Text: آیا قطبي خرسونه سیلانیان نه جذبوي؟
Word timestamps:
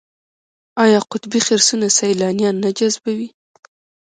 آیا 0.83 0.99
قطبي 1.11 1.39
خرسونه 1.47 1.87
سیلانیان 1.97 2.55
نه 2.63 2.69
جذبوي؟ 2.79 3.27